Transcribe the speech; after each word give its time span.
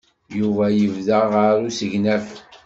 Yuba 0.37 0.65
yedda 0.77 1.19
ɣer 1.33 1.55
usegnaf. 1.67 2.27